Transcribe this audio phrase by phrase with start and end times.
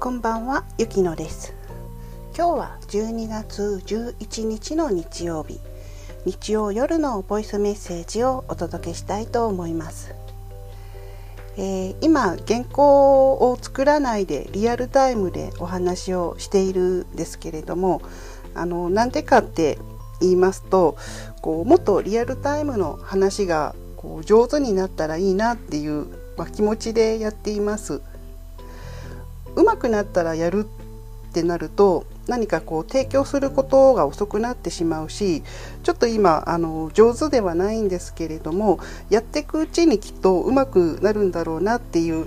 [0.00, 1.52] こんばんは、ゆきのです。
[2.34, 5.60] 今日は12月11日の日曜日、
[6.24, 10.14] 日曜夜のボイスメッセージをお届けしたいと思います。
[11.58, 18.00] えー今原稿を作らないでリアルタイムでお話をしているんですけれども
[18.54, 19.78] あのなんでかって
[20.22, 20.96] 言いますと
[21.42, 26.06] こうもっとリアルタイムの話がこう上手になったらいいなっていう、
[26.38, 28.00] まあ気持ちでやっています。
[29.60, 30.66] 上手くなったらやる
[31.30, 35.42] ってなると何かこう提供することが遅くなってしまうし
[35.82, 42.26] ちょっと今あの上手ではないんですけれどもやっていくうちにきっと上手くなるんだろうなっていう、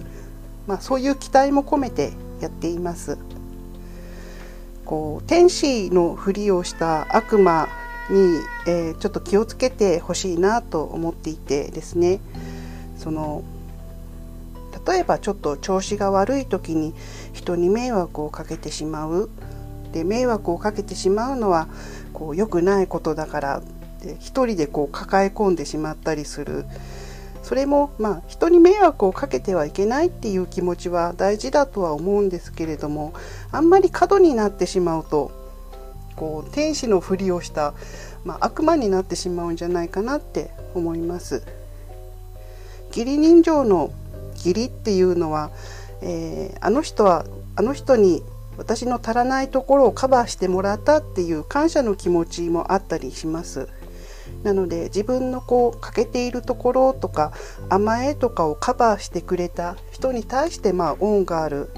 [0.68, 3.18] まあ、そういう期待も込めてやっています。
[4.86, 7.70] こう天使のふりをした悪魔
[8.10, 12.20] に、えーちょっと気をつけてほしいなと思っていてですね
[12.98, 13.44] その
[14.86, 16.94] 例えばちょっと調子が悪い時に
[17.34, 19.30] 人に迷惑をかけてしまう
[19.92, 21.68] で迷惑をかけてしまうのは
[22.14, 23.62] こう良くないことだから
[24.20, 26.66] 一人でこう抱え込んでしまったりする
[27.44, 33.14] それもまあ人に迷惑をかけてはいけないっていう気持ちは大事だとは思うんですけれども
[33.52, 35.32] あんまり過度になってしまうと
[36.16, 37.74] こう天使のふりをした、
[38.24, 41.44] まあ、悪魔になってしまうんじゃないかなって思います。
[42.90, 43.92] 義理人情の
[44.46, 45.52] 義理っていうのは、
[46.02, 48.24] えーあの人はあの人に
[48.58, 53.68] 私の足らないところをカバーしてもらったっていう感謝の気持ちもあったりします。
[54.44, 57.32] なので自分のこう欠けているところとか
[57.70, 61.70] 甘えとかをカバーしてくれた人に対してまあ恩がある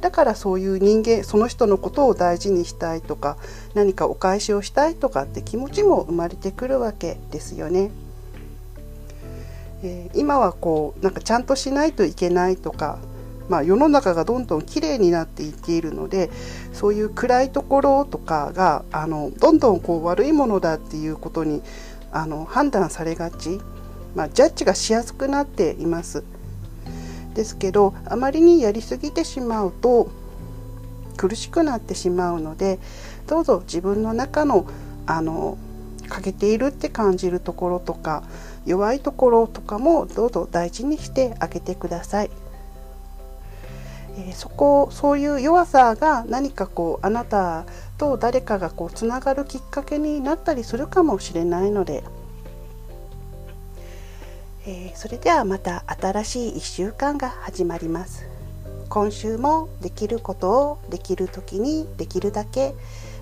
[0.00, 3.36] だからそういう人間その人のことを大事にしたいとか
[3.74, 7.90] 何かお返しをしたいとかって気持ちも生まれてくるわけですよね。
[9.82, 12.98] えー今はこうなんかちゃんとしないといけないとか、
[13.48, 16.30] まあ、世の中がどんどん綺麗になっていっているので
[16.72, 21.62] そういう暗いところとかがあのどんどんこう悪いものだっていうことに
[22.12, 23.60] あの判断されがち、
[24.14, 26.24] まあ、ジャッジがしやすくなっています。
[27.34, 30.10] ですけどあまりにやりすぎてしまうと
[31.16, 32.80] 苦しくなってしまうので
[33.28, 34.66] どうぞ自分の中の
[35.06, 35.56] あの
[36.08, 38.24] 欠けているって感じるところとか
[38.66, 42.30] 弱いところとかもどうぞ大事にしてあげてください。
[44.18, 47.64] えそこそういう弱さが何かこうあなた
[47.96, 52.02] と誰かがこうつながるきっかけになったりするかもしれないので、
[54.66, 58.26] えーそれではまた新しい1週間が始まります。
[58.88, 62.74] 今週もできることをできる時にできるだけ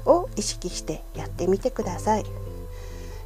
[0.07, 2.25] を意識してやってみてください。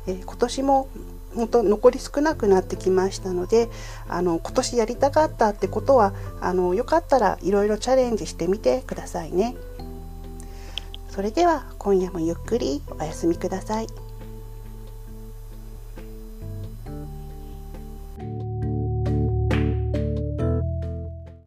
[0.07, 0.89] えー今年も
[1.35, 3.69] 本当残り少なくなってきましたので
[4.09, 9.57] あの今年やりたかったってことはあのよかったらいろいろチャレンジしてみてくださいね。
[11.11, 14.02] それでは今夜もゆっくりお休みください。